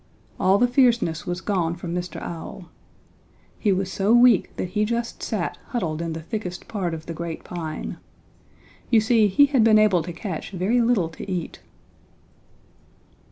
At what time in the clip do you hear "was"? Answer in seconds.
1.27-1.41, 3.71-3.91